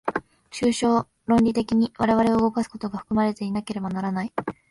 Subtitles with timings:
[0.49, 4.33] 抽象論理的に我々を動かすことが含まれていなければならない。